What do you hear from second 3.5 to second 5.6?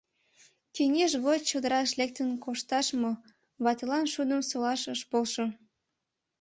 ватылан шудым солаш ыш полшо.